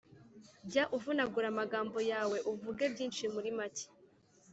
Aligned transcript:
Jya 0.69 0.83
uvunagura 0.95 1.47
amagambo 1.53 1.97
yawe, 2.11 2.37
uvuge 2.51 2.83
byinshi 2.93 3.23
muri 3.33 3.49
make. 3.57 3.85